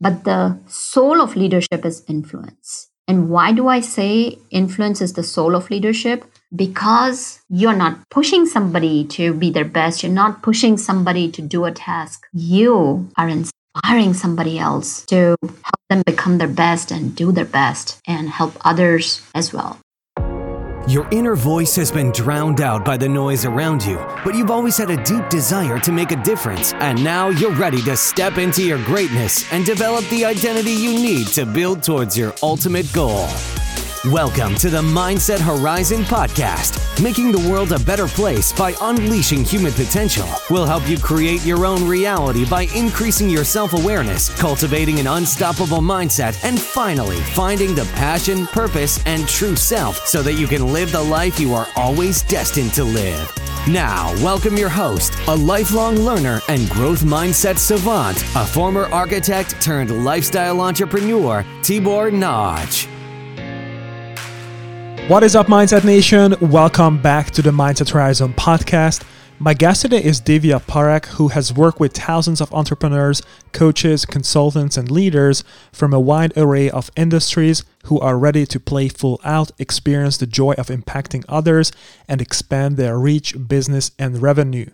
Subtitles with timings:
[0.00, 2.90] But the soul of leadership is influence.
[3.08, 6.24] And why do I say influence is the soul of leadership?
[6.54, 10.02] Because you're not pushing somebody to be their best.
[10.02, 12.26] You're not pushing somebody to do a task.
[12.32, 18.00] You are inspiring somebody else to help them become their best and do their best
[18.06, 19.78] and help others as well.
[20.88, 24.78] Your inner voice has been drowned out by the noise around you, but you've always
[24.78, 28.64] had a deep desire to make a difference, and now you're ready to step into
[28.64, 33.28] your greatness and develop the identity you need to build towards your ultimate goal.
[34.04, 37.02] Welcome to the Mindset Horizon podcast.
[37.02, 41.66] Making the world a better place by unleashing human potential will help you create your
[41.66, 47.86] own reality by increasing your self awareness, cultivating an unstoppable mindset, and finally finding the
[47.96, 52.22] passion, purpose, and true self so that you can live the life you are always
[52.22, 53.28] destined to live.
[53.66, 60.04] Now, welcome your host, a lifelong learner and growth mindset savant, a former architect turned
[60.04, 62.88] lifestyle entrepreneur, Tibor Nagy.
[65.08, 66.34] What is up, Mindset Nation?
[66.38, 69.02] Welcome back to the Mindset Horizon podcast.
[69.38, 74.76] My guest today is Divya Parekh, who has worked with thousands of entrepreneurs, coaches, consultants,
[74.76, 79.50] and leaders from a wide array of industries who are ready to play full out,
[79.58, 81.72] experience the joy of impacting others,
[82.06, 84.68] and expand their reach, business, and revenue.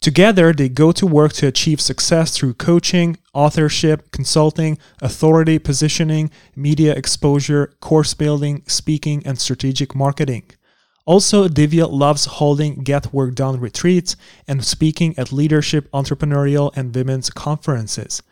[0.00, 6.94] Together, they go to work to achieve success through coaching, authorship, consulting, authority positioning, media
[6.94, 10.44] exposure, course building, speaking, and strategic marketing.
[11.04, 14.16] Also, Divya loves holding Get Work Done retreats
[14.48, 18.22] and speaking at leadership, entrepreneurial, and women's conferences.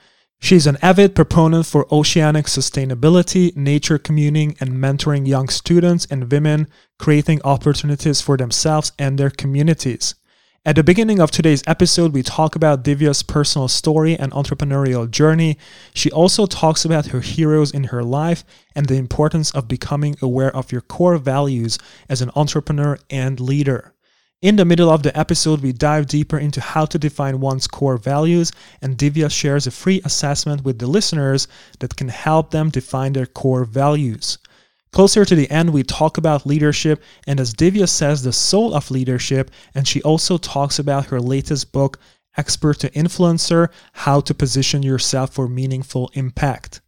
[0.40, 6.68] She's an avid proponent for oceanic sustainability, nature communing, and mentoring young students and women,
[6.98, 10.14] creating opportunities for themselves and their communities.
[10.66, 15.56] At the beginning of today's episode, we talk about Divya's personal story and entrepreneurial journey.
[15.94, 20.54] She also talks about her heroes in her life and the importance of becoming aware
[20.54, 23.94] of your core values as an entrepreneur and leader.
[24.42, 27.96] In the middle of the episode, we dive deeper into how to define one's core
[27.96, 28.52] values,
[28.82, 31.46] and Divya shares a free assessment with the listeners
[31.78, 34.38] that can help them define their core values.
[34.92, 38.90] Closer to the end, we talk about leadership, and as Divya says, the soul of
[38.90, 41.98] leadership, and she also talks about her latest book,
[42.36, 46.80] Expert to Influencer How to Position Yourself for Meaningful Impact.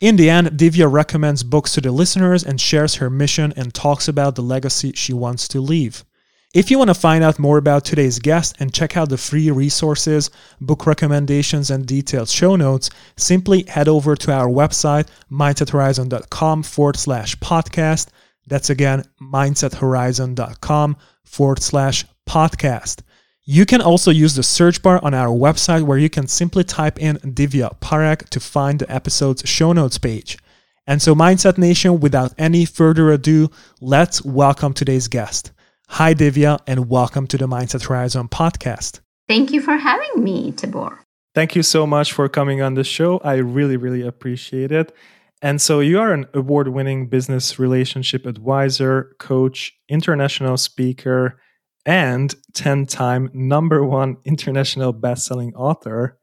[0.00, 4.08] In the end, Divya recommends books to the listeners and shares her mission and talks
[4.08, 6.04] about the legacy she wants to leave.
[6.52, 9.52] If you want to find out more about today's guest and check out the free
[9.52, 10.30] resources,
[10.60, 17.36] book recommendations, and detailed show notes, simply head over to our website, mindsethorizon.com forward slash
[17.36, 18.08] podcast.
[18.48, 23.02] That's again, mindsethorizon.com forward slash podcast.
[23.44, 26.98] You can also use the search bar on our website where you can simply type
[26.98, 30.36] in Divya Parekh to find the episode's show notes page.
[30.84, 35.52] And so, Mindset Nation, without any further ado, let's welcome today's guest.
[35.94, 39.00] Hi, Divya, and welcome to the Mindset Horizon podcast.
[39.28, 40.98] Thank you for having me, Tibor.
[41.34, 43.18] Thank you so much for coming on the show.
[43.18, 44.94] I really, really appreciate it.
[45.42, 51.40] And so, you are an award winning business relationship advisor, coach, international speaker,
[51.84, 56.18] and 10 time number one international best selling author.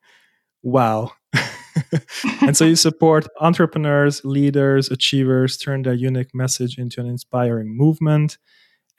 [0.64, 1.12] Wow.
[2.42, 8.38] and so, you support entrepreneurs, leaders, achievers, turn their unique message into an inspiring movement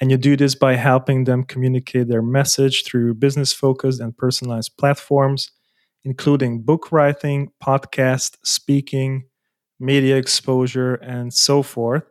[0.00, 4.76] and you do this by helping them communicate their message through business focused and personalized
[4.78, 5.50] platforms,
[6.04, 9.24] including book writing, podcast, speaking,
[9.80, 12.04] media exposure, and so forth.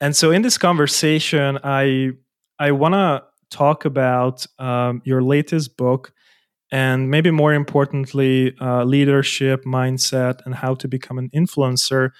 [0.00, 2.10] And so in this conversation, I
[2.58, 6.12] I want to talk about um, your latest book
[6.72, 12.10] and maybe more importantly, uh, leadership, mindset, and how to become an influencer.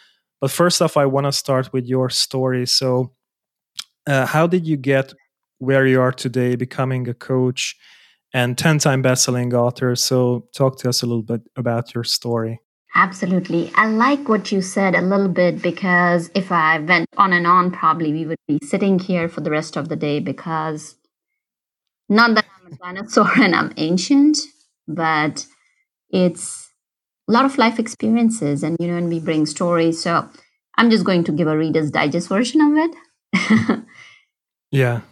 [0.41, 2.66] But first off, I want to start with your story.
[2.66, 3.12] So
[4.06, 5.15] uh, how did you get
[5.59, 7.76] where you are today, becoming a coach
[8.32, 9.94] and 10 time best-selling author?
[9.97, 12.60] So talk to us a little bit about your story.
[12.97, 13.72] Absolutely.
[13.75, 17.72] I like what you said a little bit because if I went on and on,
[17.72, 20.95] probably we would be sitting here for the rest of the day because
[22.09, 24.39] not that I'm a dinosaur and I'm ancient,
[24.86, 25.45] but
[26.10, 26.71] it's
[27.28, 30.28] a lot of life experiences and you know and we bring stories so
[30.77, 32.95] i'm just going to give a reader's digest version of it
[34.75, 35.03] Yeah.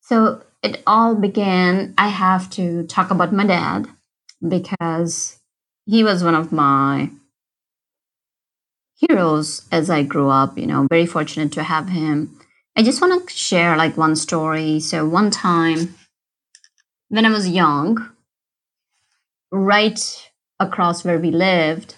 [0.00, 3.86] So it all began, I have to talk about my dad
[4.46, 5.38] because
[5.84, 7.10] he was one of my
[8.96, 12.36] heroes as I grew up, you know, very fortunate to have him.
[12.76, 14.80] I just want to share like one story.
[14.80, 15.94] So one time
[17.10, 18.10] when I was young,
[19.52, 21.94] right across where we lived,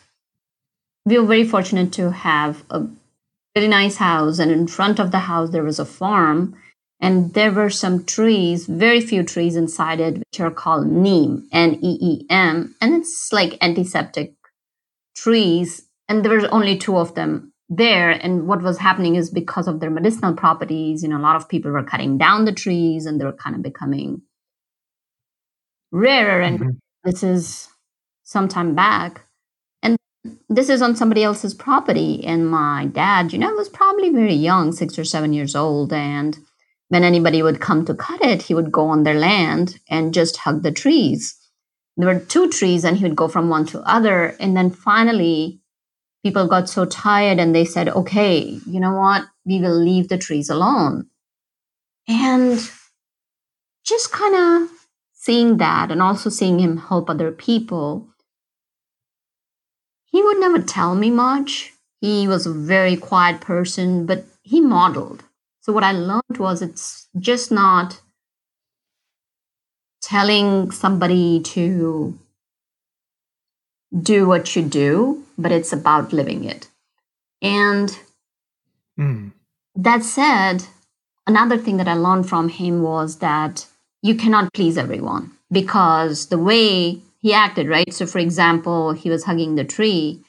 [1.06, 2.86] we were very fortunate to have a
[3.58, 6.54] very nice house, and in front of the house there was a farm,
[7.00, 11.74] and there were some trees, very few trees inside it, which are called neem, N
[11.82, 14.34] E E M, and it's like antiseptic
[15.16, 18.10] trees, and there were only two of them there.
[18.10, 21.48] And what was happening is because of their medicinal properties, you know, a lot of
[21.48, 24.22] people were cutting down the trees, and they were kind of becoming
[25.90, 26.40] rarer.
[26.40, 26.70] And mm-hmm.
[27.04, 27.68] this is
[28.22, 29.24] some time back
[30.48, 32.24] this is on somebody else's property.
[32.24, 35.92] And my dad, you know, was probably very young, six or seven years old.
[35.92, 36.38] And
[36.88, 40.38] when anybody would come to cut it, he would go on their land and just
[40.38, 41.36] hug the trees.
[41.96, 44.36] There were two trees, and he would go from one to other.
[44.38, 45.60] And then finally,
[46.22, 49.24] people got so tired and they said, okay, you know what?
[49.44, 51.08] We will leave the trees alone.
[52.06, 52.58] And
[53.84, 54.70] just kind of
[55.12, 58.08] seeing that and also seeing him help other people
[60.10, 61.72] he would never tell me much.
[62.00, 65.24] He was a very quiet person, but he modeled.
[65.60, 68.00] So what I learned was it's just not
[70.00, 72.18] telling somebody to
[74.02, 76.68] do what you do, but it's about living it.
[77.42, 77.98] And
[78.98, 79.32] mm.
[79.74, 80.64] that said,
[81.26, 83.66] another thing that I learned from him was that
[84.02, 87.92] you cannot please everyone because the way he acted, right?
[87.92, 90.22] So, for example, he was hugging the tree.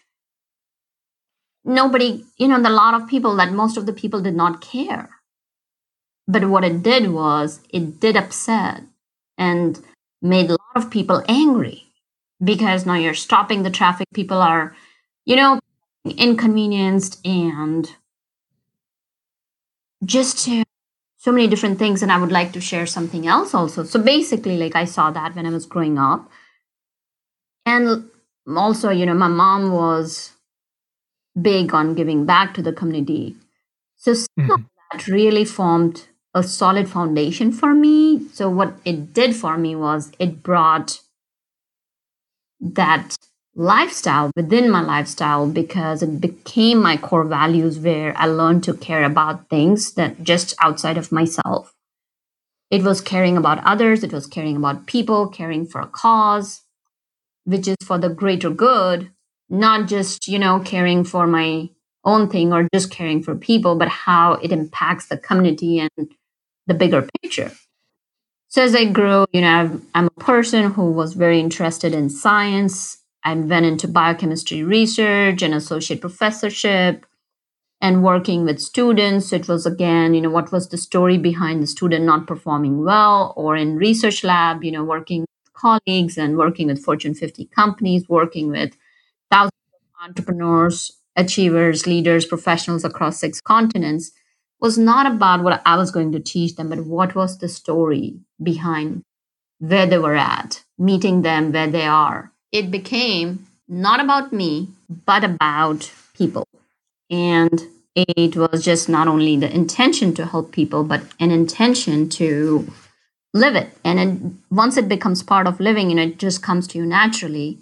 [1.63, 5.09] Nobody, you know, a lot of people that most of the people did not care.
[6.27, 8.83] But what it did was it did upset
[9.38, 9.80] and
[10.21, 11.86] made a lot of people angry
[12.44, 14.07] because now you're stopping the traffic.
[14.13, 14.75] People are,
[15.25, 15.59] you know,
[16.06, 17.89] inconvenienced and
[20.03, 20.63] just to
[21.18, 22.01] so many different things.
[22.01, 23.83] And I would like to share something else also.
[23.83, 26.30] So basically, like I saw that when I was growing up
[27.69, 28.10] and
[28.57, 30.31] also you know my mom was
[31.50, 33.36] big on giving back to the community
[33.95, 34.63] so mm-hmm.
[34.92, 40.12] that really formed a solid foundation for me so what it did for me was
[40.19, 41.00] it brought
[42.60, 43.16] that
[43.56, 49.04] lifestyle within my lifestyle because it became my core values where I learned to care
[49.04, 51.74] about things that just outside of myself.
[52.72, 56.62] It was caring about others, it was caring about people, caring for a cause,
[57.50, 59.12] which is for the greater good,
[59.50, 61.69] not just, you know, caring for my
[62.06, 66.12] own thing or just caring for people, but how it impacts the community and
[66.68, 67.51] the bigger picture.
[68.50, 72.98] So as I grew, you know, I'm a person who was very interested in science.
[73.24, 77.06] I went into biochemistry research and associate professorship
[77.81, 79.34] and working with students.
[79.34, 83.34] It was again, you know, what was the story behind the student not performing well
[83.36, 85.25] or in research lab, you know, working
[85.59, 88.75] colleagues and working with Fortune 50 companies, working with
[89.31, 94.11] thousands of entrepreneurs, achievers, leaders, professionals across six continents
[94.61, 98.19] was not about what I was going to teach them, but what was the story
[98.41, 99.03] behind
[99.59, 102.31] where they were at, meeting them where they are.
[102.51, 104.69] It became not about me,
[105.05, 106.47] but about people.
[107.09, 107.62] And
[107.95, 112.71] it was just not only the intention to help people, but an intention to
[113.33, 113.69] live it.
[113.83, 116.85] And it, once it becomes part of living you know it just comes to you
[116.85, 117.59] naturally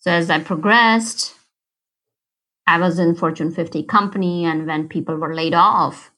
[0.00, 1.34] so as i progressed
[2.66, 6.10] i was in fortune 50 company and when people were laid off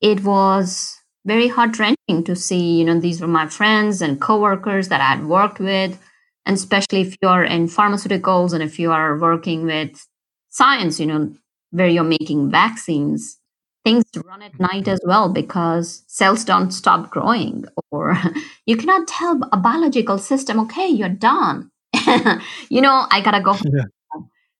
[0.00, 4.88] it was very heart wrenching to see you know these were my friends and coworkers
[4.88, 5.98] that i had worked with.
[6.44, 10.04] And especially if you're in pharmaceuticals and if you are working with
[10.50, 11.32] science you know
[11.70, 13.38] where you're making vaccines
[13.84, 18.16] things run at night as well because cells don't stop growing or
[18.66, 21.70] you cannot tell a biological system okay you're done.
[22.70, 23.84] You know i gotta go yeah.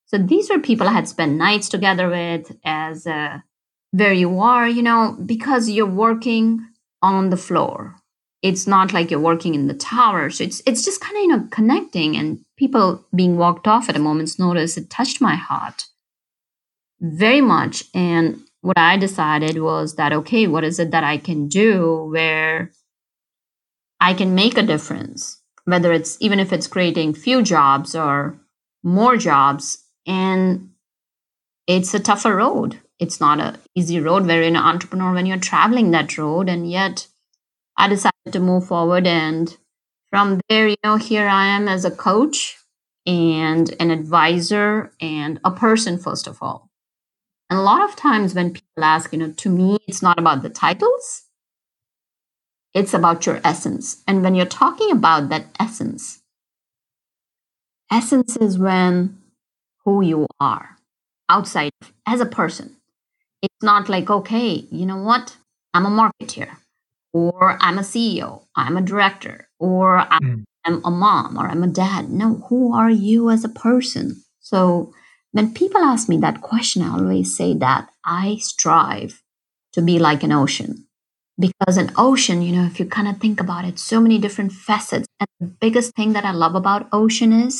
[0.06, 3.38] so these are people i had spent nights together with as uh,
[3.92, 6.66] where you are you know because you're working
[7.02, 7.96] on the floor.
[8.40, 10.30] It's not like you're working in the tower.
[10.30, 13.96] So it's it's just kind of you know connecting and people being walked off at
[13.96, 15.84] a moment's notice it touched my heart
[17.00, 17.84] very much.
[17.94, 22.70] And what I decided was that, okay, what is it that I can do where
[24.00, 25.40] I can make a difference?
[25.64, 28.38] Whether it's even if it's creating few jobs or
[28.82, 29.84] more jobs.
[30.06, 30.70] And
[31.66, 32.80] it's a tougher road.
[32.98, 36.48] It's not an easy road where you're an entrepreneur when you're traveling that road.
[36.48, 37.08] And yet
[37.76, 39.06] I decided to move forward.
[39.06, 39.56] And
[40.10, 42.58] from there, you know, here I am as a coach
[43.06, 46.71] and an advisor and a person, first of all.
[47.52, 50.40] And a lot of times when people ask, you know, to me, it's not about
[50.40, 51.24] the titles,
[52.72, 54.02] it's about your essence.
[54.08, 56.22] And when you're talking about that essence,
[57.90, 59.18] essence is when
[59.84, 60.78] who you are.
[61.28, 61.72] outside
[62.06, 62.76] as a person.
[63.42, 65.36] It's not like, okay, you know what?
[65.74, 66.56] I'm a marketer,
[67.12, 70.80] or I'm a CEO, I'm a director, or I'm mm.
[70.82, 72.08] a mom, or I'm a dad.
[72.08, 74.22] No, who are you as a person?
[74.40, 74.94] So
[75.32, 79.22] when people ask me that question, I always say that I strive
[79.72, 80.86] to be like an ocean.
[81.38, 84.52] Because an ocean, you know, if you kind of think about it, so many different
[84.52, 85.06] facets.
[85.18, 87.58] And the biggest thing that I love about ocean is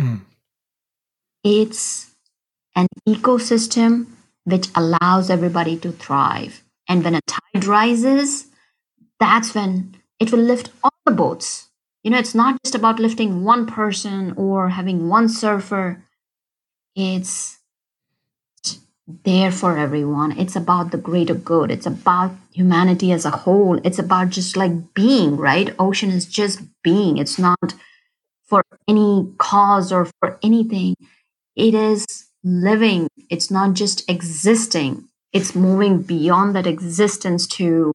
[0.00, 0.20] mm.
[1.44, 2.10] it's
[2.74, 4.06] an ecosystem
[4.44, 6.64] which allows everybody to thrive.
[6.88, 8.46] And when a tide rises,
[9.20, 11.68] that's when it will lift all the boats.
[12.02, 16.02] You know, it's not just about lifting one person or having one surfer
[16.96, 17.58] it's
[19.24, 20.38] there for everyone.
[20.38, 21.70] It's about the greater good.
[21.70, 23.78] It's about humanity as a whole.
[23.84, 25.74] It's about just like being, right?
[25.78, 27.18] Ocean is just being.
[27.18, 27.74] It's not
[28.46, 30.96] for any cause or for anything.
[31.56, 32.06] It is
[32.44, 33.08] living.
[33.30, 35.08] It's not just existing.
[35.32, 37.92] It's moving beyond that existence to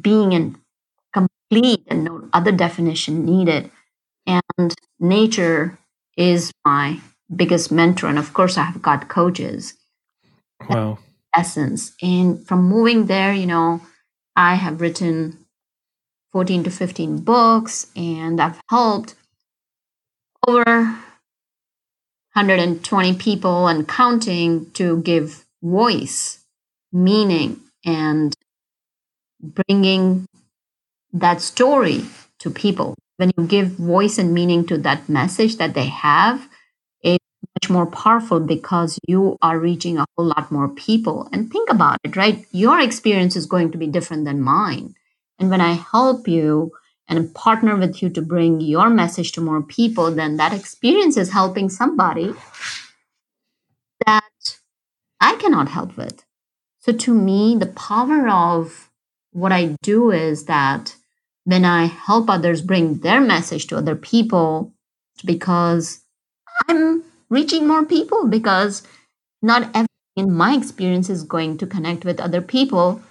[0.00, 0.56] being in
[1.12, 3.70] complete and no other definition needed.
[4.26, 5.78] And nature
[6.16, 7.00] is my
[7.34, 8.08] biggest mentor.
[8.08, 9.74] And of course, I have got coaches.
[10.68, 10.98] Wow.
[11.34, 11.92] Essence.
[12.02, 13.80] And from moving there, you know,
[14.34, 15.44] I have written
[16.32, 19.14] 14 to 15 books and I've helped
[20.46, 20.64] over
[22.34, 26.44] 120 people and counting to give voice,
[26.92, 28.34] meaning, and
[29.42, 30.26] bringing
[31.12, 32.04] that story
[32.38, 32.94] to people.
[33.16, 36.47] When you give voice and meaning to that message that they have,
[37.58, 41.28] much more powerful because you are reaching a whole lot more people.
[41.32, 42.46] And think about it, right?
[42.52, 44.94] Your experience is going to be different than mine.
[45.40, 46.70] And when I help you
[47.08, 51.32] and partner with you to bring your message to more people, then that experience is
[51.32, 52.32] helping somebody
[54.06, 54.58] that
[55.20, 56.24] I cannot help with.
[56.78, 58.88] So to me, the power of
[59.32, 60.94] what I do is that
[61.44, 64.72] when I help others bring their message to other people,
[65.24, 66.02] because
[66.68, 68.82] I'm reaching more people because
[69.42, 73.02] not everything in my experience is going to connect with other people.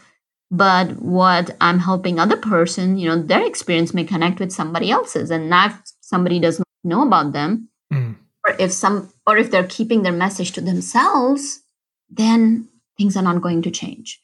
[0.49, 5.29] But what i'm helping other person you know their experience may connect with somebody else's
[5.29, 7.69] and if somebody does not know about them.
[7.93, 8.15] Mm.
[8.45, 11.61] or if some or if they're keeping their message to themselves
[12.09, 14.19] then things are not going to change.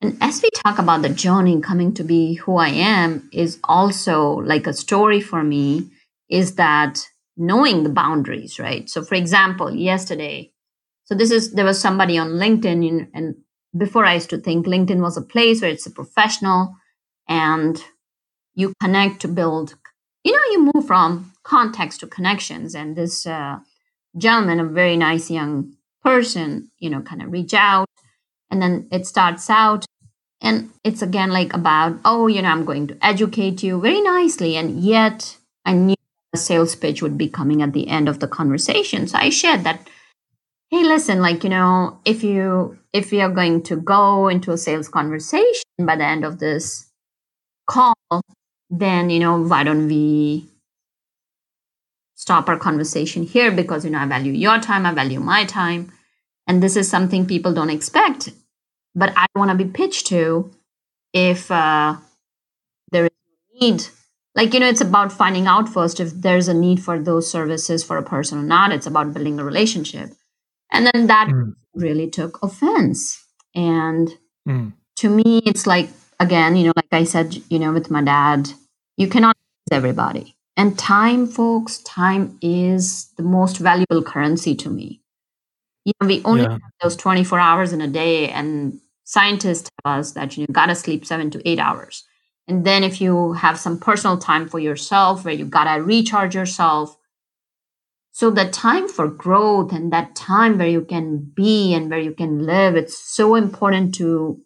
[0.00, 4.32] And as we talk about the journey coming to be who i am is also
[4.52, 5.90] like a story for me
[6.28, 8.88] is that knowing the boundaries, right?
[8.88, 10.52] So, for example, yesterday,
[11.04, 13.34] so this is there was somebody on LinkedIn, and
[13.76, 16.74] before I used to think LinkedIn was a place where it's a professional
[17.28, 17.82] and
[18.54, 19.74] you connect to build,
[20.24, 22.74] you know, you move from context to connections.
[22.74, 23.58] And this uh,
[24.16, 27.88] gentleman, a very nice young person, you know, kind of reach out,
[28.50, 29.84] and then it starts out.
[30.40, 34.56] And it's again like about, oh, you know, I'm going to educate you very nicely.
[34.56, 35.95] And yet I knew
[36.36, 39.06] sales pitch would be coming at the end of the conversation.
[39.06, 39.88] So I shared that,
[40.70, 44.88] hey, listen, like, you know, if you if are going to go into a sales
[44.88, 46.90] conversation by the end of this
[47.66, 47.94] call,
[48.70, 50.48] then, you know, why don't we
[52.16, 55.92] stop our conversation here because you know I value your time, I value my time.
[56.48, 58.30] And this is something people don't expect.
[58.94, 60.50] But I want to be pitched to
[61.12, 61.96] if uh,
[62.90, 63.10] there is
[63.60, 63.86] need
[64.36, 67.82] like you know it's about finding out first if there's a need for those services
[67.82, 70.10] for a person or not it's about building a relationship
[70.70, 71.54] and then that mm.
[71.74, 73.24] really took offense
[73.54, 74.10] and
[74.46, 74.72] mm.
[74.94, 75.88] to me it's like
[76.20, 78.48] again you know like i said you know with my dad
[78.96, 85.00] you cannot please everybody and time folks time is the most valuable currency to me
[85.84, 86.50] you know we only yeah.
[86.50, 90.74] have those 24 hours in a day and scientists tell us that you know gotta
[90.74, 92.04] sleep seven to eight hours
[92.48, 96.96] and then if you have some personal time for yourself where you gotta recharge yourself.
[98.12, 102.12] So the time for growth and that time where you can be and where you
[102.12, 104.40] can live, it's so important to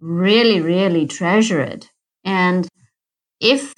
[0.00, 1.90] really, really treasure it.
[2.24, 2.66] And
[3.40, 3.72] if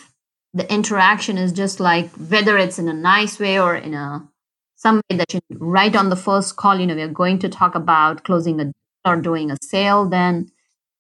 [0.55, 4.27] the interaction is just like whether it's in a nice way or in a
[4.77, 7.75] some way that you right on the first call, you know, we're going to talk
[7.75, 8.73] about closing a
[9.05, 10.51] or doing a sale, then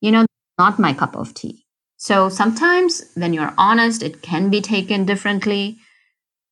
[0.00, 0.26] you know,
[0.59, 1.64] not my cup of tea.
[2.00, 5.76] So sometimes when you're honest, it can be taken differently.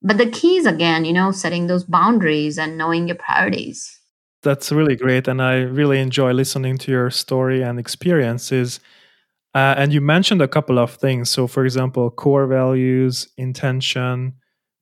[0.03, 3.99] But the key is again, you know, setting those boundaries and knowing your priorities.
[4.43, 5.27] That's really great.
[5.27, 8.79] And I really enjoy listening to your story and experiences.
[9.55, 11.31] Uh, and you mentioned a couple of things.
[11.31, 14.35] So, for example, core values, intention,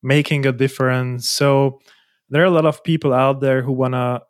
[0.02, 1.30] making a difference.
[1.30, 1.78] So,
[2.28, 4.20] there are a lot of people out there who want to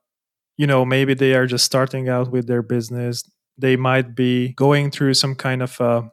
[0.58, 3.22] you know maybe they are just starting out with their business
[3.58, 6.10] they might be going through some kind of a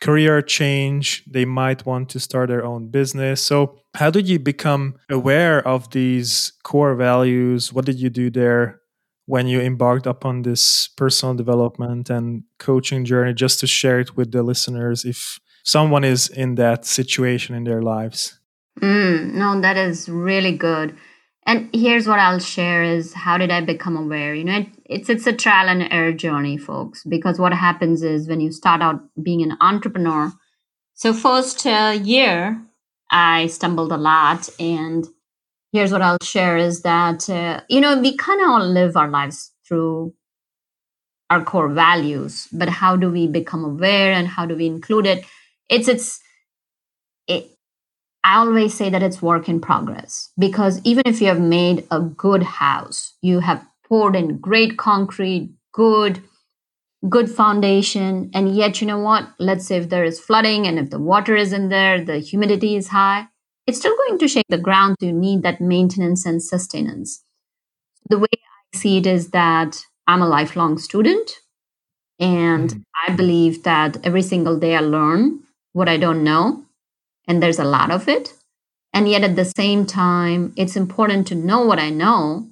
[0.00, 3.40] career change they might want to start their own business.
[3.42, 7.72] So how did you become aware of these core values?
[7.72, 8.80] What did you do there
[9.26, 14.32] when you embarked upon this personal development and coaching journey just to share it with
[14.32, 18.38] the listeners if someone is in that situation in their lives?
[18.80, 20.96] Mm, no that is really good.
[21.46, 24.34] And here's what i'll share is how did i become aware?
[24.34, 28.28] You know it, it's it's a trial and error journey folks because what happens is
[28.28, 30.32] when you start out being an entrepreneur
[30.94, 32.62] so first uh, year
[33.10, 35.06] i stumbled a lot and
[35.72, 39.08] here's what i'll share is that uh, you know we kind of all live our
[39.08, 40.14] lives through
[41.30, 45.24] our core values but how do we become aware and how do we include it?
[45.68, 46.20] It's it's
[47.26, 47.50] it,
[48.22, 52.00] I always say that it's work in progress because even if you have made a
[52.00, 56.22] good house, you have poured in great concrete, good
[57.06, 60.88] good foundation and yet you know what let's say if there is flooding and if
[60.88, 63.26] the water is in there the humidity is high
[63.66, 67.22] it's still going to shake the ground you need that maintenance and sustenance
[68.08, 71.30] the way i see it is that i'm a lifelong student
[72.18, 72.80] and mm-hmm.
[73.06, 75.40] i believe that every single day i learn
[75.74, 76.64] what i don't know
[77.26, 78.34] and there's a lot of it.
[78.92, 82.48] And yet at the same time, it's important to know what I know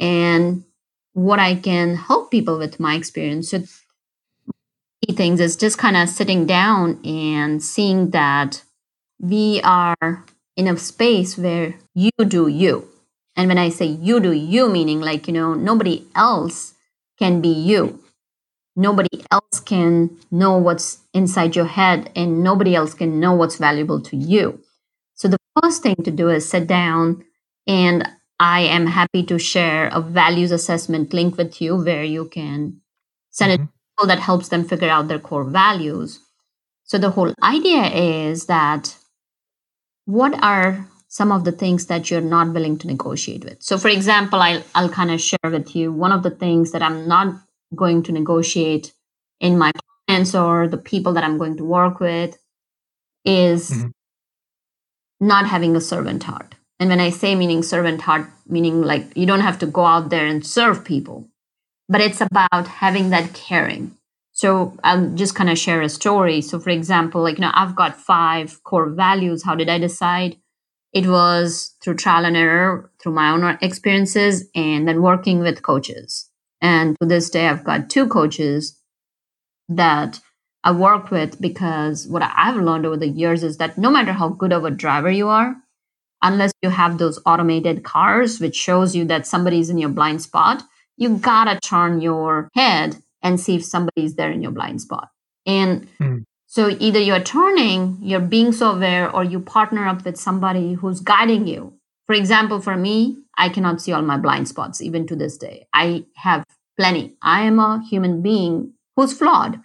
[0.00, 0.64] and
[1.14, 3.50] what I can help people with my experience.
[3.50, 3.64] So
[5.06, 8.62] key things is just kind of sitting down and seeing that
[9.20, 10.24] we are
[10.56, 12.88] in a space where you do you.
[13.36, 16.74] And when I say you do you, meaning like, you know, nobody else
[17.18, 18.00] can be you
[18.76, 24.00] nobody else can know what's inside your head and nobody else can know what's valuable
[24.00, 24.60] to you.
[25.14, 27.24] So the first thing to do is sit down
[27.66, 28.08] and
[28.40, 32.80] I am happy to share a values assessment link with you where you can
[33.28, 33.64] send mm-hmm.
[33.64, 36.20] it to people that helps them figure out their core values.
[36.84, 38.96] So the whole idea is that
[40.06, 43.60] what are some of the things that you're not willing to negotiate with.
[43.62, 46.82] So for example, I'll, I'll kind of share with you one of the things that
[46.82, 47.34] I'm not
[47.74, 48.92] going to negotiate
[49.40, 49.72] in my
[50.06, 52.38] clients or the people that I'm going to work with
[53.24, 53.88] is mm-hmm.
[55.20, 56.54] not having a servant heart.
[56.80, 60.08] And when I say meaning servant heart, meaning like you don't have to go out
[60.08, 61.28] there and serve people,
[61.90, 63.94] but it's about having that caring.
[64.32, 66.40] So I'll just kind of share a story.
[66.40, 69.44] So, for example, like, you know, I've got five core values.
[69.44, 70.38] How did I decide?
[70.94, 76.30] It was through trial and error, through my own experiences, and then working with coaches.
[76.62, 78.80] And to this day, I've got two coaches
[79.68, 80.20] that
[80.64, 84.30] I work with because what I've learned over the years is that no matter how
[84.30, 85.56] good of a driver you are,
[86.22, 90.62] unless you have those automated cars, which shows you that somebody's in your blind spot,
[90.96, 95.08] you gotta turn your head and see if somebody's there in your blind spot.
[95.46, 96.24] And mm.
[96.46, 101.00] so either you're turning, you're being so aware, or you partner up with somebody who's
[101.00, 101.74] guiding you.
[102.06, 105.66] For example, for me, I cannot see all my blind spots even to this day.
[105.72, 106.44] I have
[106.76, 107.16] plenty.
[107.22, 109.60] I am a human being who's flawed.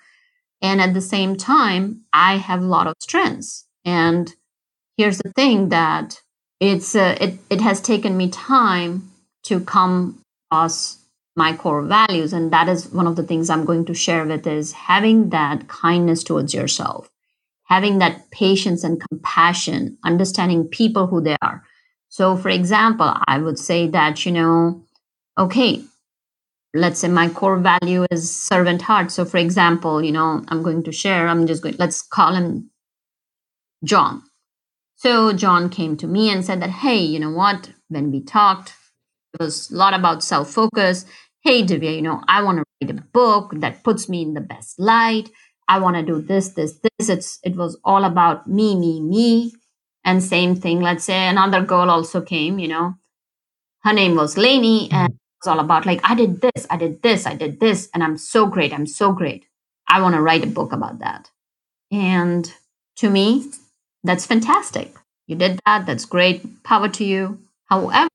[0.62, 3.66] And at the same time, I have a lot of strengths.
[3.84, 4.34] And
[4.98, 6.22] here's the thing that
[6.60, 9.12] it's uh, it, it has taken me time
[9.44, 10.98] to come across
[11.36, 14.48] my core values and that is one of the things i'm going to share with
[14.48, 17.10] is having that kindness towards yourself
[17.66, 21.64] having that patience and compassion understanding people who they are
[22.16, 24.86] so, for example, I would say that, you know,
[25.38, 25.84] okay,
[26.74, 29.12] let's say my core value is servant heart.
[29.12, 32.70] So, for example, you know, I'm going to share, I'm just going, let's call him
[33.84, 34.24] John.
[35.06, 38.74] So, John came to me and said that, hey, you know what, when we talked,
[39.36, 41.06] it was a lot about self focus.
[41.42, 44.42] Hey, Divya, you know, I want to write a book that puts me in the
[44.42, 45.30] best light.
[45.68, 47.10] I want to do this, this, this.
[47.10, 49.54] It's it was all about me, me, me.
[50.04, 52.96] And same thing, let's say another girl also came, you know,
[53.84, 55.18] her name was Lainey, and mm-hmm.
[55.18, 58.04] it was all about like, I did this, I did this, I did this, and
[58.04, 59.46] I'm so great, I'm so great.
[59.88, 61.30] I want to write a book about that.
[61.92, 62.52] And
[62.96, 63.52] to me,
[64.06, 64.96] that's fantastic.
[65.28, 67.40] You did that, that's great, power to you.
[67.66, 68.10] However,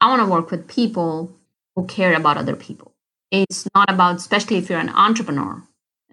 [0.00, 1.32] I want to work with people
[1.76, 2.92] who care about other people.
[3.30, 5.62] It's not about, especially if you're an entrepreneur.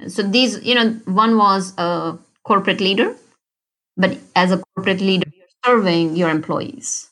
[0.08, 3.16] So these, you know, one was a corporate leader
[3.98, 7.10] but as a corporate leader, you're serving your employees.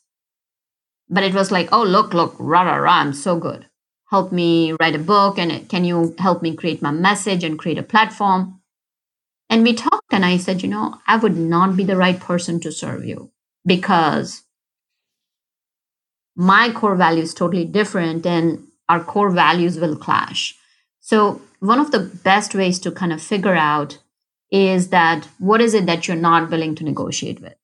[1.09, 3.67] But it was like, oh, look, look, rah, rah, rah, I'm so good.
[4.09, 7.77] Help me write a book and can you help me create my message and create
[7.77, 8.60] a platform?
[9.51, 12.61] And we talked, and I said, you know, I would not be the right person
[12.61, 13.31] to serve you
[13.65, 14.43] because
[16.37, 20.55] my core value is totally different and our core values will clash.
[21.01, 23.97] So, one of the best ways to kind of figure out
[24.51, 27.55] is that what is it that you're not willing to negotiate with?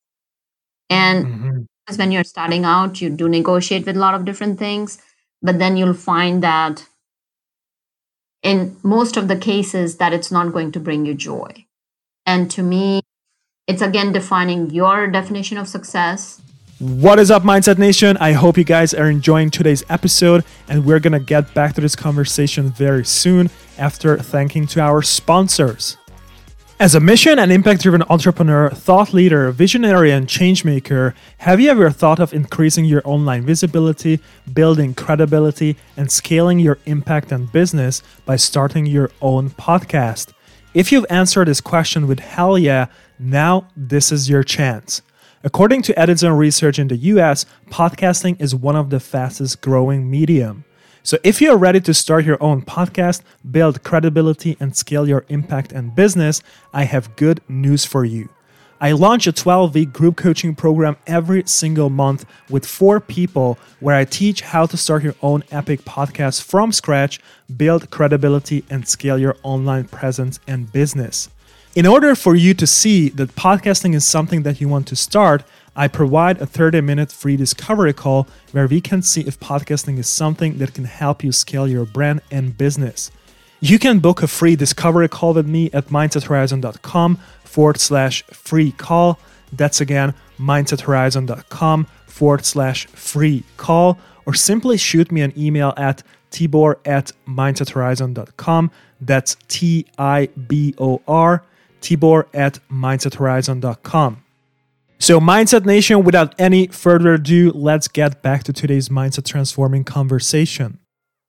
[0.90, 1.94] And mm-hmm.
[1.96, 5.00] when you're starting out, you do negotiate with a lot of different things,
[5.40, 6.86] but then you'll find that
[8.42, 11.64] in most of the cases that it's not going to bring you joy.
[12.28, 13.00] And to me,
[13.66, 16.42] it's again defining your definition of success.
[16.78, 18.18] What is up, Mindset Nation?
[18.18, 21.96] I hope you guys are enjoying today's episode, and we're gonna get back to this
[21.96, 25.96] conversation very soon after thanking to our sponsors.
[26.78, 31.88] As a mission and impact driven entrepreneur, thought leader, visionary, and changemaker, have you ever
[31.88, 34.20] thought of increasing your online visibility,
[34.52, 40.34] building credibility, and scaling your impact and business by starting your own podcast?
[40.78, 42.86] If you've answered this question with hell yeah,
[43.18, 45.02] now this is your chance.
[45.42, 50.64] According to Edison research in the US, podcasting is one of the fastest growing medium.
[51.02, 55.72] So if you're ready to start your own podcast, build credibility, and scale your impact
[55.72, 58.28] and business, I have good news for you.
[58.80, 63.96] I launch a 12 week group coaching program every single month with four people where
[63.96, 67.18] I teach how to start your own epic podcast from scratch,
[67.56, 71.28] build credibility, and scale your online presence and business.
[71.74, 75.42] In order for you to see that podcasting is something that you want to start,
[75.74, 80.06] I provide a 30 minute free discovery call where we can see if podcasting is
[80.06, 83.10] something that can help you scale your brand and business.
[83.60, 89.18] You can book a free discovery call with me at mindsethorizon.com forward slash free call.
[89.52, 96.76] That's again mindsethorizon.com forward slash free call, or simply shoot me an email at tibor
[96.84, 98.70] at mindsethorizon.com.
[99.00, 101.44] That's T I B O R,
[101.80, 104.24] tibor at mindsethorizon.com.
[105.00, 110.80] So, Mindset Nation, without any further ado, let's get back to today's mindset transforming conversation.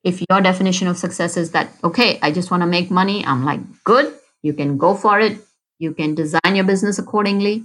[0.03, 3.43] If your definition of success is that, okay, I just want to make money, I'm
[3.45, 5.37] like, good, you can go for it.
[5.77, 7.63] You can design your business accordingly,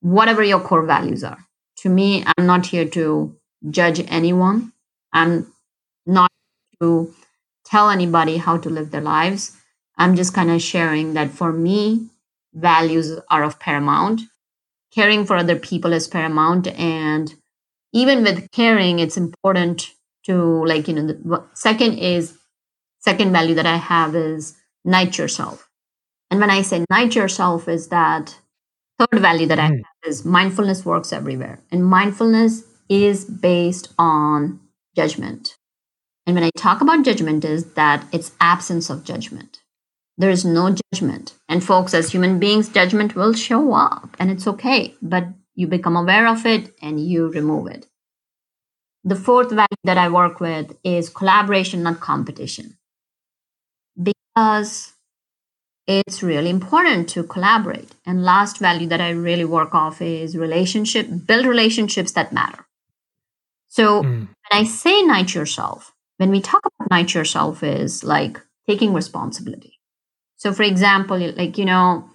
[0.00, 1.38] whatever your core values are.
[1.78, 3.36] To me, I'm not here to
[3.68, 4.72] judge anyone.
[5.12, 5.52] I'm
[6.06, 6.30] not
[6.80, 7.14] to
[7.64, 9.56] tell anybody how to live their lives.
[9.96, 12.08] I'm just kind of sharing that for me,
[12.54, 14.22] values are of paramount
[14.92, 17.34] caring for other people is paramount and
[17.92, 19.92] even with caring it's important
[20.26, 22.36] to like you know the second is
[22.98, 25.68] second value that i have is night yourself
[26.30, 28.36] and when i say night yourself is that
[28.98, 29.76] third value that i mm.
[29.76, 34.60] have is mindfulness works everywhere and mindfulness is based on
[34.96, 35.56] judgment
[36.26, 39.60] and when i talk about judgment is that it's absence of judgment
[40.20, 41.32] there is no judgment.
[41.48, 45.96] And folks, as human beings, judgment will show up and it's okay, but you become
[45.96, 47.86] aware of it and you remove it.
[49.04, 52.76] The fourth value that I work with is collaboration, not competition.
[54.00, 54.92] Because
[55.86, 57.90] it's really important to collaborate.
[58.06, 62.66] And last value that I really work off is relationship, build relationships that matter.
[63.68, 64.28] So mm.
[64.28, 69.80] when I say night yourself, when we talk about night yourself is like taking responsibility.
[70.36, 72.08] So, for example, like, you know,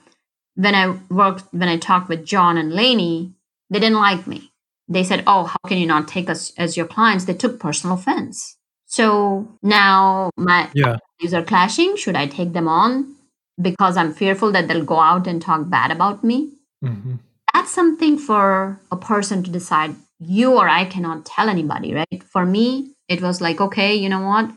[0.56, 3.34] when I worked, when I talked with John and Lainey,
[3.70, 4.52] they didn't like me.
[4.88, 7.26] They said, Oh, how can you not take us as your clients?
[7.26, 8.58] They took personal offense.
[8.86, 10.98] So now my yeah.
[11.20, 11.98] values are clashing.
[11.98, 13.16] Should I take them on
[13.62, 16.52] because I'm fearful that they'll go out and talk bad about me?
[16.84, 17.16] Mm-hmm.
[17.54, 19.96] That's something for a person to decide.
[20.20, 22.24] You or I cannot tell anybody, right?
[22.24, 24.52] For me, it was like, okay, you know what?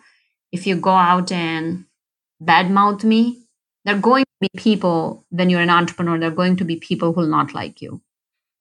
[0.53, 1.87] If you go out and
[2.43, 3.43] badmouth me,
[3.85, 6.77] there are going to be people, when you're an entrepreneur, there are going to be
[6.77, 8.03] people who will not like you.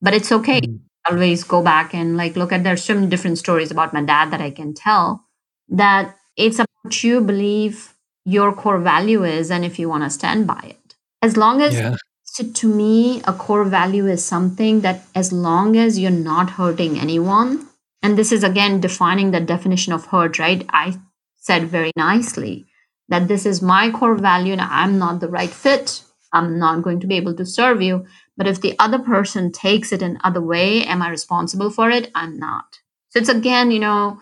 [0.02, 0.62] But it's okay.
[0.62, 0.87] Mm-hmm.
[1.10, 4.32] Always go back and like look at there's so many different stories about my dad
[4.32, 5.26] that I can tell
[5.70, 7.94] that it's about you believe
[8.26, 10.96] your core value is and if you want to stand by it.
[11.22, 11.96] As long as yeah.
[12.24, 17.00] so to me, a core value is something that as long as you're not hurting
[17.00, 17.68] anyone,
[18.04, 20.66] and this is again defining the definition of hurt, right?
[20.70, 20.98] I
[21.38, 22.68] said very nicely
[23.10, 26.04] that this is my core value and I'm not the right fit.
[26.34, 28.06] I'm not going to be able to serve you.
[28.38, 32.12] But if the other person takes it in other way, am I responsible for it?
[32.14, 32.80] I'm not.
[33.10, 34.22] So it's again, you know,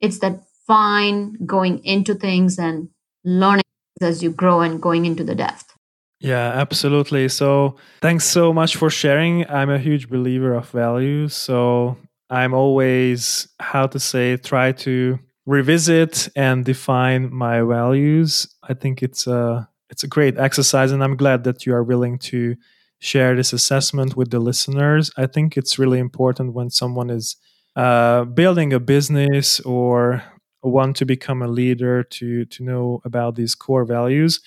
[0.00, 2.88] it's that fine going into things and
[3.24, 3.64] learning
[4.00, 5.72] as you grow and going into the depth.
[6.20, 7.28] Yeah, absolutely.
[7.28, 9.48] So thanks so much for sharing.
[9.50, 11.34] I'm a huge believer of values.
[11.34, 11.98] So
[12.30, 18.48] I'm always, how to say, try to revisit and define my values.
[18.62, 22.18] I think it's a it's a great exercise, and I'm glad that you are willing
[22.18, 22.56] to
[22.98, 25.10] share this assessment with the listeners.
[25.16, 27.36] I think it's really important when someone is
[27.76, 30.22] uh, building a business or
[30.62, 34.40] want to become a leader to to know about these core values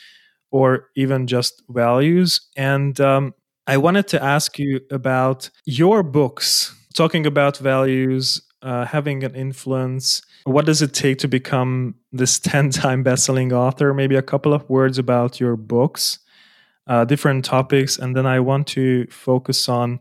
[0.52, 2.42] or even just values.
[2.58, 3.34] And um,
[3.68, 10.22] i wanted to ask you about your books talking about values uh, having an influence.
[10.44, 13.94] What does it take to become this 10 time best-selling author?
[13.94, 16.20] Maybe a couple of words about your books
[16.90, 20.00] uh, different topics and then i want to focus on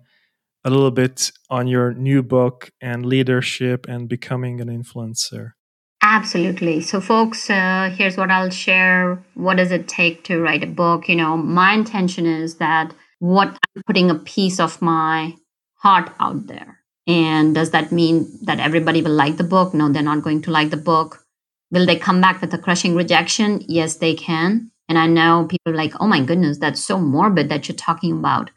[0.65, 5.53] a little bit on your new book and leadership and becoming an influencer
[6.01, 6.81] Absolutely.
[6.81, 9.23] So, folks, uh, here's what I'll share.
[9.35, 11.09] What does it take to write a book?
[11.09, 15.35] You know, my intention is that what I'm putting a piece of my
[15.75, 16.79] heart out there.
[17.07, 19.75] And does that mean that everybody will like the book?
[19.75, 21.25] No, they're not going to like the book.
[21.71, 23.63] Will they come back with a crushing rejection?
[23.67, 24.71] Yes, they can.
[24.89, 28.13] And I know people are like, oh my goodness, that's so morbid that you're talking
[28.13, 28.51] about.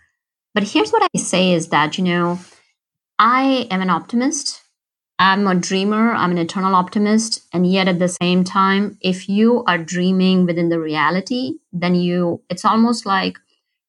[0.54, 2.40] But here's what I say is that, you know,
[3.20, 4.62] I am an optimist.
[5.20, 7.48] I'm a dreamer, I'm an eternal optimist.
[7.54, 12.42] And yet at the same time, if you are dreaming within the reality, then you,
[12.50, 13.38] it's almost like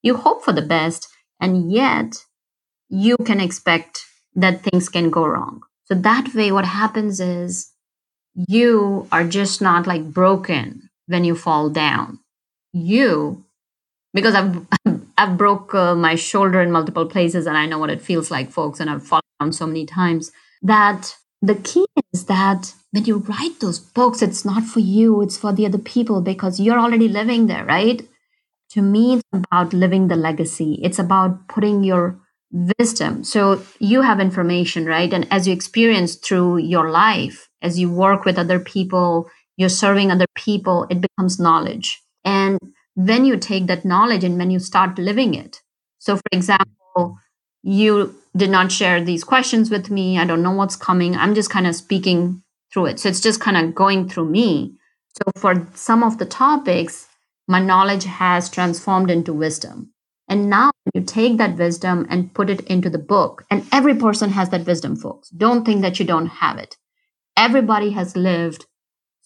[0.03, 1.09] you hope for the best.
[1.41, 2.17] And yet
[2.91, 5.63] you can expect that things can go wrong.
[5.85, 7.71] So that way, what happens is
[8.35, 12.19] you are just not like broken when you fall down.
[12.73, 13.45] You,
[14.15, 14.67] because I've,
[15.19, 18.51] I've broke uh, my shoulder in multiple places and I know what it feels like,
[18.51, 20.33] folks, and I've fallen down so many times
[20.63, 25.37] that the key is that when you write those books, it's not for you, it's
[25.37, 28.07] for the other people because you're already living there, right?
[28.71, 30.79] To me, it's about living the legacy.
[30.83, 32.19] It's about putting your
[32.79, 33.25] wisdom.
[33.25, 35.13] So you have information, right?
[35.13, 40.11] And as you experience through your life, as you work with other people, you're serving
[40.11, 42.03] other people, it becomes knowledge.
[42.25, 42.59] And
[42.95, 45.61] when you take that knowledge and when you start living it.
[45.99, 47.19] So, for example,
[47.63, 50.19] you did not share these questions with me.
[50.19, 51.17] I don't know what's coming.
[51.17, 53.01] I'm just kind of speaking through it.
[53.01, 54.77] So it's just kind of going through me.
[55.15, 57.07] So for some of the topics,
[57.47, 59.93] my knowledge has transformed into wisdom.
[60.29, 63.45] And now you take that wisdom and put it into the book.
[63.51, 65.29] And every person has that wisdom, folks.
[65.31, 66.77] Don't think that you don't have it.
[67.37, 68.67] Everybody has lived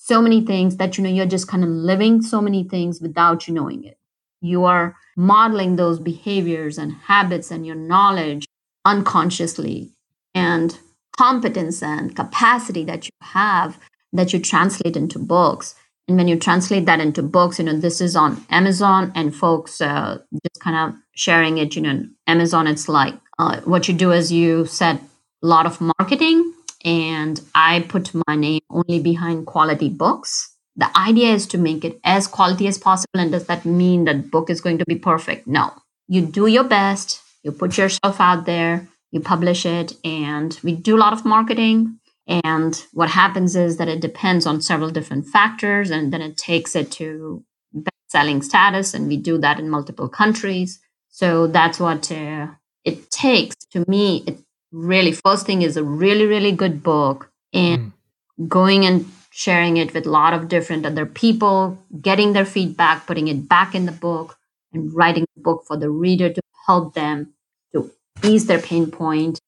[0.06, 3.48] so many things that you know you're just kind of living so many things without
[3.48, 3.98] you knowing it.
[4.40, 8.46] You are modeling those behaviors and habits and your knowledge
[8.84, 9.90] unconsciously
[10.32, 10.78] and
[11.18, 13.78] competence and capacity that you have
[14.12, 15.74] that you translate into books
[16.06, 19.80] and when you translate that into books you know this is on amazon and folks
[19.80, 24.12] uh, just kind of sharing it you know amazon it's like uh, what you do
[24.12, 25.00] is you set
[25.42, 26.52] a lot of marketing
[26.86, 30.54] and i put my name only behind quality books.
[30.76, 33.18] The idea is to make it as quality as possible.
[33.18, 35.46] And does that mean that book is going to be perfect?
[35.46, 35.72] No.
[36.06, 37.20] You do your best.
[37.42, 41.98] You put yourself out there, you publish it, and we do a lot of marketing.
[42.26, 46.74] And what happens is that it depends on several different factors, and then it takes
[46.74, 50.80] it to best-selling status, and we do that in multiple countries.
[51.08, 52.48] So that's what uh,
[52.84, 53.54] it takes.
[53.70, 54.40] To me, it
[54.72, 58.48] really first thing is a really really good book, and mm.
[58.48, 63.28] going and sharing it with a lot of different other people, getting their feedback, putting
[63.28, 64.38] it back in the book,
[64.72, 67.32] and writing the book for the reader to help them
[67.72, 67.90] to
[68.24, 69.38] ease their pain point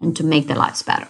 [0.00, 1.08] and to make their lives better.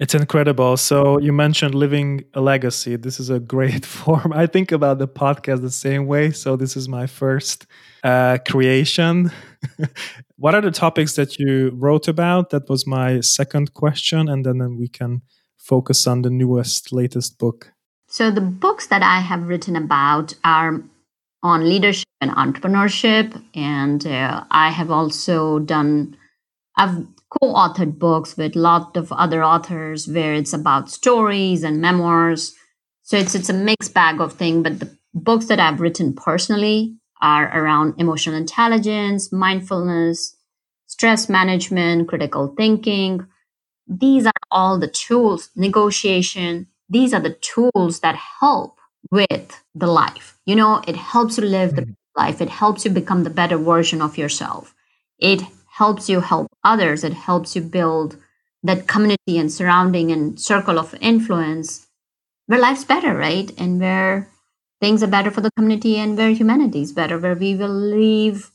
[0.00, 0.76] It's incredible.
[0.76, 2.96] So you mentioned living a legacy.
[2.96, 4.32] This is a great form.
[4.32, 6.30] I think about the podcast the same way.
[6.32, 7.66] So this is my first
[8.02, 9.30] uh, creation.
[10.36, 12.50] what are the topics that you wrote about?
[12.50, 15.22] That was my second question, and then, then we can
[15.56, 17.72] focus on the newest, latest book.
[18.08, 20.82] So the books that I have written about are
[21.42, 26.16] on leadership and entrepreneurship, and uh, I have also done
[26.76, 27.06] I've
[27.40, 32.54] co-authored books with a lot of other authors where it's about stories and memoirs.
[33.02, 34.62] So it's it's a mixed bag of things.
[34.62, 40.36] But the books that I've written personally are around emotional intelligence, mindfulness,
[40.86, 43.26] stress management, critical thinking.
[43.88, 46.66] These are all the tools, negotiation.
[46.90, 48.78] These are the tools that help
[49.10, 50.36] with the life.
[50.44, 52.20] You know, it helps you live the mm-hmm.
[52.22, 52.42] life.
[52.42, 54.74] It helps you become the better version of yourself.
[55.18, 55.40] It
[55.78, 57.04] helps you help others.
[57.04, 58.18] It helps you build
[58.62, 61.86] that community and surrounding and circle of influence
[62.46, 63.50] where life's better, right?
[63.56, 64.28] And where
[64.80, 68.50] things are better for the community and where humanity is better, where we will live,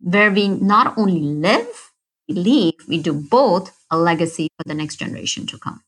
[0.00, 1.92] where we not only live,
[2.28, 5.82] we leave, we do both a legacy for the next generation to come.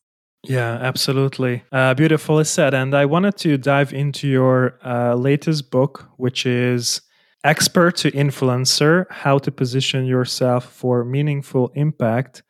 [0.45, 1.63] Yeah, absolutely.
[1.71, 2.75] Uh, beautifully said.
[2.75, 7.01] And I wanted to dive into your uh, latest book, which is
[7.45, 12.43] expert to influencer, how to position yourself for meaningful impact.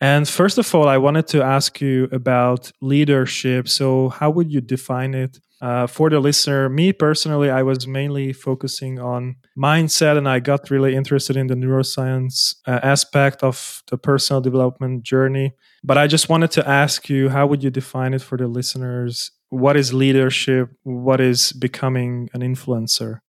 [0.00, 3.68] And first of all, I wanted to ask you about leadership.
[3.68, 6.68] So, how would you define it uh, for the listener?
[6.68, 11.54] Me personally, I was mainly focusing on mindset and I got really interested in the
[11.54, 15.54] neuroscience uh, aspect of the personal development journey.
[15.82, 19.30] But I just wanted to ask you how would you define it for the listeners?
[19.48, 20.70] What is leadership?
[20.82, 23.20] What is becoming an influencer?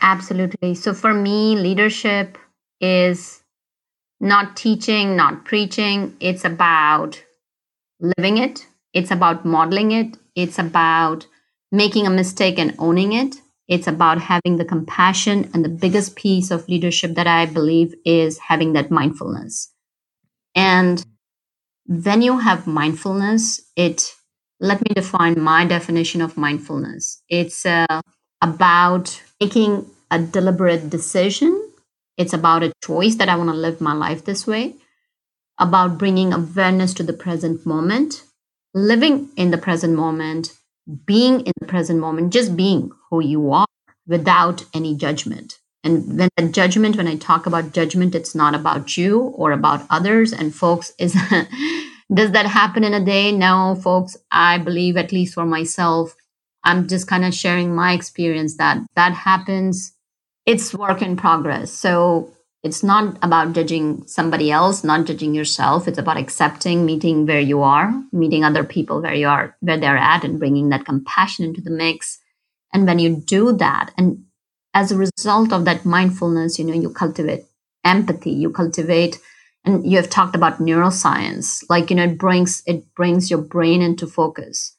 [0.00, 0.74] Absolutely.
[0.76, 2.38] So, for me, leadership
[2.80, 3.41] is
[4.22, 6.16] not teaching, not preaching.
[6.20, 7.22] It's about
[8.00, 11.26] living it, it's about modeling it, it's about
[11.72, 13.36] making a mistake and owning it.
[13.68, 15.50] It's about having the compassion.
[15.54, 19.72] And the biggest piece of leadership that I believe is having that mindfulness.
[20.54, 21.04] And
[21.86, 24.12] when you have mindfulness, it
[24.60, 27.22] let me define my definition of mindfulness.
[27.28, 28.00] It's uh,
[28.42, 31.71] about making a deliberate decision
[32.22, 34.76] it's about a choice that I want to live my life this way,
[35.58, 38.24] about bringing awareness to the present moment,
[38.74, 40.52] living in the present moment,
[41.04, 43.66] being in the present moment, just being who you are
[44.06, 45.58] without any judgment.
[45.84, 49.84] And when the judgment, when I talk about judgment, it's not about you or about
[49.90, 50.32] others.
[50.32, 51.12] And folks, is
[52.14, 53.32] does that happen in a day?
[53.32, 54.16] No, folks.
[54.30, 56.14] I believe, at least for myself,
[56.62, 59.92] I'm just kind of sharing my experience that that happens
[60.46, 61.72] it's work in progress.
[61.72, 65.88] So it's not about judging somebody else, not judging yourself.
[65.88, 69.96] It's about accepting, meeting where you are, meeting other people where you are, where they're
[69.96, 72.18] at, and bringing that compassion into the mix.
[72.72, 74.24] And when you do that, and
[74.74, 77.44] as a result of that mindfulness, you know, you cultivate
[77.84, 79.18] empathy, you cultivate,
[79.64, 83.82] and you have talked about neuroscience, like, you know, it brings, it brings your brain
[83.82, 84.76] into focus.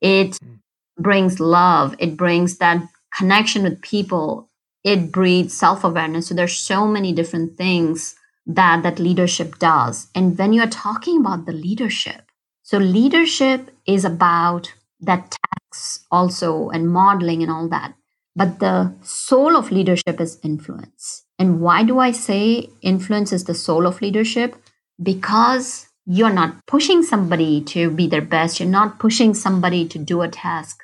[0.00, 0.58] It mm.
[0.98, 1.94] brings love.
[1.98, 2.82] It brings that
[3.16, 4.45] connection with people
[4.86, 6.28] it breeds self-awareness.
[6.28, 8.14] So there's so many different things
[8.46, 10.06] that that leadership does.
[10.14, 12.26] And when you're talking about the leadership
[12.66, 17.94] so leadership is about that tax also and modeling and all that.
[18.34, 21.22] But the soul of leadership is influence.
[21.38, 24.56] And why do i say influence is the soul of leadership?
[25.00, 28.58] Because you're not pushing somebody to be their best.
[28.58, 30.82] You're not pushing somebody to do a task.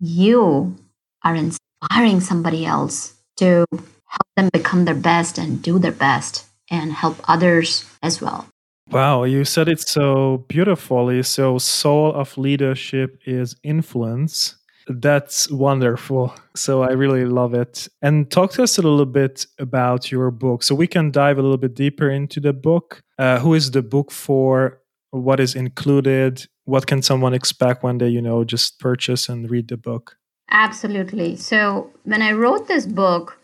[0.00, 0.76] You
[1.24, 3.66] are inspiring somebody else to
[4.06, 8.46] help them become their best and do their best and help others as well.
[8.90, 11.22] Wow, you said it so beautifully.
[11.24, 14.56] So, soul of leadership is influence.
[14.86, 16.34] That's wonderful.
[16.54, 17.88] So, I really love it.
[18.00, 20.62] And talk to us a little bit about your book.
[20.62, 23.00] So, we can dive a little bit deeper into the book.
[23.18, 24.80] Uh, who is the book for?
[25.10, 26.46] What is included?
[26.64, 30.16] What can someone expect when they, you know, just purchase and read the book?
[30.52, 31.36] Absolutely.
[31.36, 33.38] So when I wrote this book,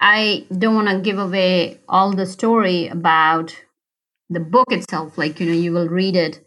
[0.00, 3.56] I don't want to give away all the story about
[4.28, 5.16] the book itself.
[5.16, 6.40] Like, you know, you will read it.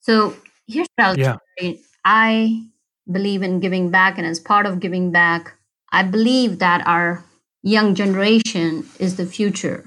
[0.00, 0.34] So
[0.66, 1.36] here's what I'll yeah.
[1.58, 1.80] say.
[2.04, 2.64] I
[3.10, 4.16] believe in giving back.
[4.16, 5.54] And as part of giving back,
[5.90, 7.22] I believe that our
[7.62, 9.84] young generation is the future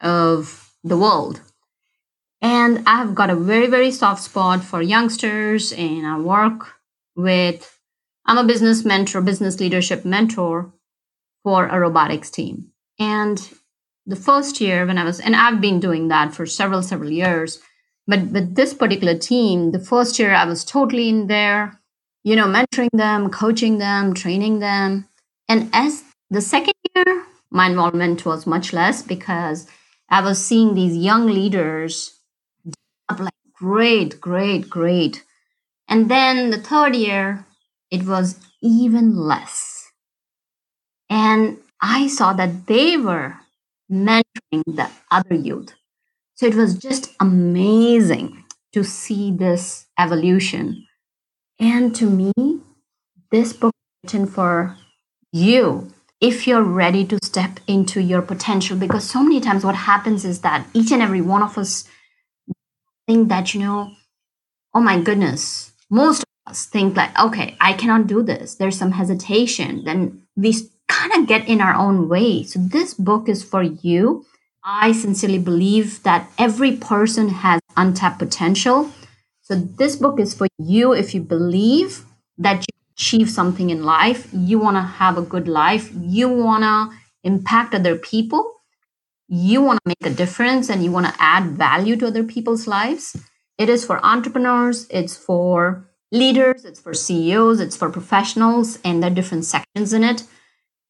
[0.00, 1.42] of the world.
[2.40, 6.74] And I've got a very, very soft spot for youngsters, and I work
[7.14, 7.78] with
[8.26, 10.72] I'm a business mentor, business leadership mentor
[11.42, 12.70] for a robotics team.
[12.98, 13.38] And
[14.06, 17.60] the first year when I was, and I've been doing that for several, several years.
[18.06, 21.80] But with this particular team, the first year I was totally in there,
[22.24, 25.08] you know, mentoring them, coaching them, training them.
[25.48, 29.68] And as the second year, my involvement was much less because
[30.08, 32.18] I was seeing these young leaders
[33.08, 35.24] up like great, great, great.
[35.88, 37.46] And then the third year,
[37.92, 39.92] it was even less.
[41.10, 43.36] And I saw that they were
[43.90, 45.74] mentoring the other youth.
[46.36, 50.86] So it was just amazing to see this evolution.
[51.60, 52.32] And to me,
[53.30, 54.76] this book written for
[55.32, 58.76] you if you're ready to step into your potential.
[58.78, 61.84] Because so many times what happens is that each and every one of us
[63.06, 63.92] think that, you know,
[64.74, 68.56] oh my goodness, most think like, okay, I cannot do this.
[68.56, 69.84] There's some hesitation.
[69.84, 70.54] Then we
[70.88, 72.44] kind of get in our own way.
[72.44, 74.24] So this book is for you.
[74.64, 78.90] I sincerely believe that every person has untapped potential.
[79.42, 82.04] So this book is for you if you believe
[82.38, 86.62] that you achieve something in life, you want to have a good life, you want
[86.62, 88.60] to impact other people,
[89.28, 92.66] you want to make a difference and you want to add value to other people's
[92.66, 93.16] lives.
[93.58, 99.10] It is for entrepreneurs, it's for leaders, it's for CEOs, it's for professionals, and there
[99.10, 100.24] are different sections in it.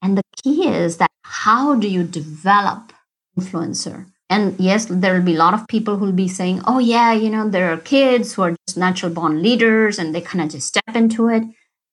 [0.03, 2.93] And the key is that how do you develop
[3.39, 4.07] influencer?
[4.29, 7.13] And yes, there will be a lot of people who will be saying, oh, yeah,
[7.13, 10.51] you know, there are kids who are just natural born leaders and they kind of
[10.51, 11.45] just step into it.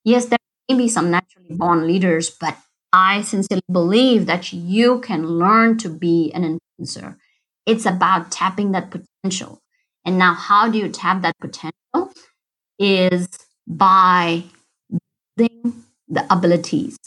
[0.03, 2.57] Yes, there may be some naturally born leaders, but
[2.91, 7.17] I sincerely believe that you can learn to be an influencer.
[7.65, 9.61] It's about tapping that potential.
[10.05, 12.13] And now, how do you tap that potential?
[12.79, 13.27] Is
[13.67, 14.43] by
[15.35, 16.97] building the abilities,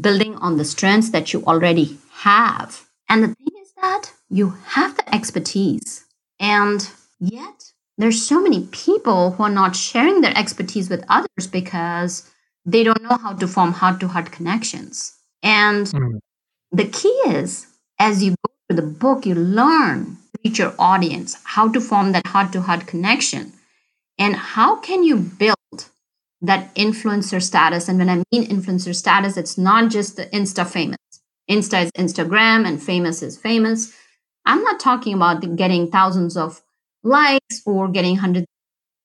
[0.00, 2.88] building on the strengths that you already have.
[3.08, 6.04] And the thing is that you have the expertise.
[6.40, 6.88] And
[7.20, 12.30] yet, there's so many people who are not sharing their expertise with others because
[12.66, 15.16] they don't know how to form heart to heart connections.
[15.42, 16.18] And mm.
[16.72, 17.66] the key is
[17.98, 22.26] as you go through the book, you learn reach your audience, how to form that
[22.26, 23.52] heart to heart connection,
[24.18, 25.56] and how can you build
[26.44, 27.88] that influencer status.
[27.88, 30.98] And when I mean influencer status, it's not just the Insta famous.
[31.50, 33.94] Insta is Instagram and famous is famous.
[34.44, 36.60] I'm not talking about getting thousands of
[37.02, 38.46] likes or getting hundreds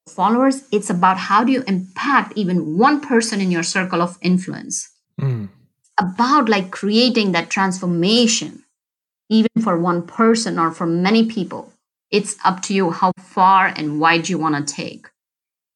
[0.07, 0.63] of followers.
[0.71, 4.89] It's about how do you impact even one person in your circle of influence.
[5.19, 5.49] Mm.
[5.97, 8.63] About like creating that transformation,
[9.29, 11.73] even for one person or for many people.
[12.11, 15.07] It's up to you how far and wide you want to take.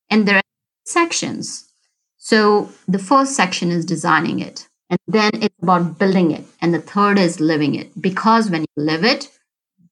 [0.09, 0.41] And there are
[0.85, 1.69] sections.
[2.17, 6.45] So the first section is designing it, and then it's about building it.
[6.61, 8.01] And the third is living it.
[8.01, 9.29] Because when you live it,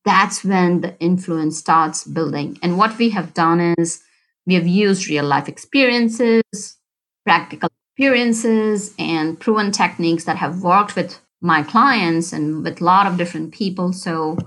[0.05, 2.57] that's when the influence starts building.
[2.63, 4.01] And what we have done is
[4.45, 6.77] we have used real life experiences,
[7.25, 13.05] practical experiences, and proven techniques that have worked with my clients and with a lot
[13.07, 13.93] of different people.
[13.93, 14.37] So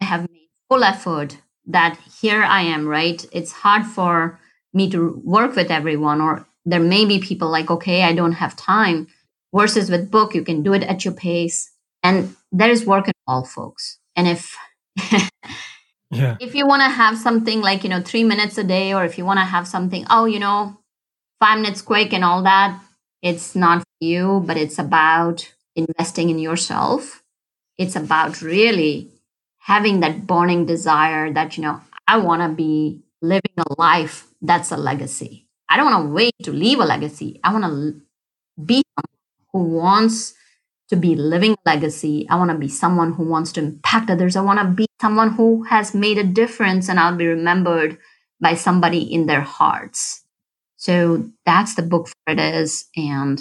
[0.00, 3.24] I have made full effort that here I am, right?
[3.32, 4.38] It's hard for
[4.72, 8.56] me to work with everyone, or there may be people like, okay, I don't have
[8.56, 9.06] time.
[9.54, 11.70] Versus with book, you can do it at your pace.
[12.02, 13.98] And there is work in all folks.
[14.16, 14.56] And if
[16.10, 16.36] yeah.
[16.40, 19.18] If you want to have something like, you know, three minutes a day, or if
[19.18, 20.78] you want to have something, oh, you know,
[21.40, 22.80] five minutes quick and all that,
[23.22, 27.22] it's not for you, but it's about investing in yourself.
[27.78, 29.10] It's about really
[29.64, 34.70] having that burning desire that, you know, I want to be living a life that's
[34.70, 35.46] a legacy.
[35.70, 37.40] I don't want to wait to leave a legacy.
[37.42, 40.34] I want to be someone who wants
[40.90, 42.26] to be living a legacy.
[42.28, 44.36] I want to be someone who wants to impact others.
[44.36, 47.96] I want to be someone who has made a difference and I'll be remembered
[48.42, 50.24] by somebody in their hearts.
[50.76, 52.84] So that's the book for it is.
[52.96, 53.40] And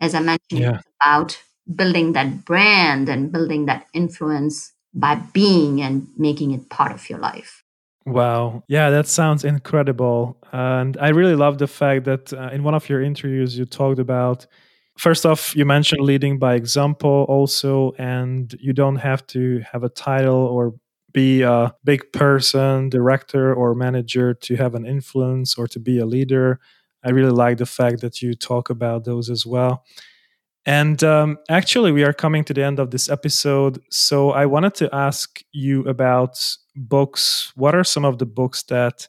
[0.00, 0.78] as I mentioned, yeah.
[0.78, 1.40] it's about
[1.72, 7.18] building that brand and building that influence by being and making it part of your
[7.18, 7.62] life.
[8.06, 8.64] Wow.
[8.66, 10.38] Yeah, that sounds incredible.
[10.52, 13.98] And I really love the fact that uh, in one of your interviews, you talked
[13.98, 14.46] about
[14.98, 19.88] first off, you mentioned leading by example also, and you don't have to have a
[19.88, 20.74] title or
[21.12, 26.06] be a big person, director or manager to have an influence or to be a
[26.06, 26.60] leader.
[27.04, 29.84] I really like the fact that you talk about those as well.
[30.66, 33.80] And um, actually, we are coming to the end of this episode.
[33.90, 36.38] So I wanted to ask you about
[36.76, 37.52] books.
[37.56, 39.08] What are some of the books that,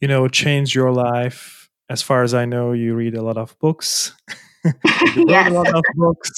[0.00, 1.68] you know, changed your life?
[1.90, 4.14] As far as I know, you read a lot of books.
[5.16, 5.50] yes.
[5.50, 6.30] a lot of books.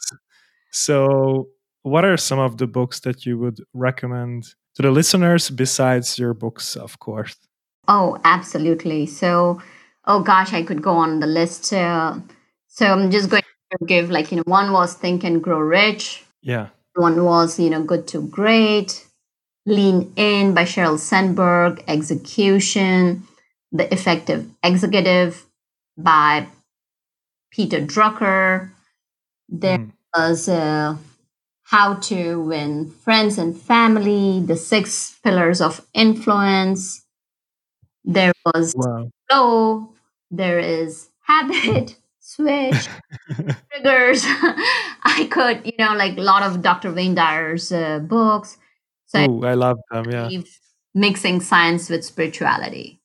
[0.71, 1.49] So,
[1.83, 6.35] what are some of the books that you would recommend to the listeners besides your
[6.35, 7.37] books, of course?
[7.89, 9.07] Oh, absolutely.
[9.07, 9.61] So,
[10.05, 11.73] oh gosh, I could go on the list.
[11.73, 12.19] Uh,
[12.69, 13.43] so, I'm just going
[13.87, 16.25] give like, you know, one was Think and Grow Rich.
[16.43, 16.69] Yeah.
[16.95, 19.07] One was, you know, Good to Great.
[19.67, 23.25] Lean In by Sheryl Sandberg, Execution,
[23.73, 25.47] The Effective Executive
[25.97, 26.47] by
[27.51, 28.71] Peter Drucker.
[29.49, 29.93] There mm.
[30.17, 30.97] was uh,
[31.65, 37.05] How to Win Friends and Family, The Six Pillars of Influence.
[38.05, 39.11] There was wow.
[39.29, 39.93] Flow.
[40.31, 41.97] There is Habit,
[42.31, 42.89] Switch,
[43.73, 44.23] Triggers.
[45.03, 46.93] I could, you know, like a lot of Dr.
[46.93, 48.57] Wayne Dyer's uh, books.
[49.07, 50.09] So Ooh, I love them.
[50.09, 50.29] Yeah.
[50.95, 53.01] Mixing science with spirituality.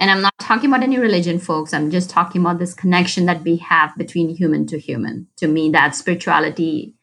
[0.00, 1.72] And I'm not talking about any religion, folks.
[1.72, 5.28] I'm just talking about this connection that we have between human to human.
[5.36, 6.96] To me, that spirituality,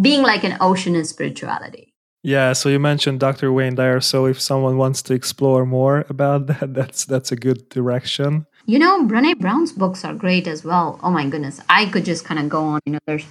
[0.00, 1.94] being like an ocean is spirituality.
[2.22, 3.52] Yeah, so you mentioned Dr.
[3.52, 4.00] Wayne Dyer.
[4.00, 8.46] So if someone wants to explore more about that, that's that's a good direction.
[8.68, 11.00] You know, Brene Brown's books are great as well.
[11.02, 12.80] Oh my goodness, I could just kind of go on.
[12.84, 13.24] You know, there's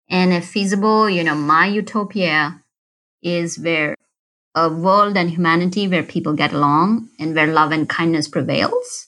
[0.09, 2.61] And if feasible, you know, my utopia
[3.23, 3.95] is where
[4.55, 9.07] a world and humanity where people get along and where love and kindness prevails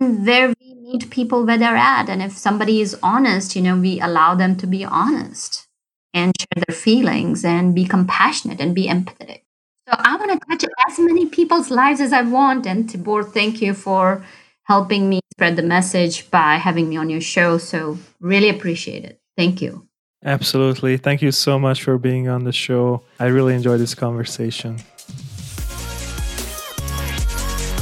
[0.00, 2.08] and where we meet people where they're at.
[2.08, 5.66] And if somebody is honest you know we allow them to be honest
[6.14, 9.42] and share their feelings and be compassionate and be empathetic.
[9.88, 12.66] So i want to touch as many people's lives as i want.
[12.66, 14.24] And tibor thank you for
[14.64, 17.58] helping me spread the message by having me on your show.
[17.58, 19.20] So really appreciate it.
[19.36, 19.85] Thank you
[20.26, 20.96] Absolutely.
[20.96, 23.02] Thank you so much for being on the show.
[23.20, 24.80] I really enjoyed this conversation.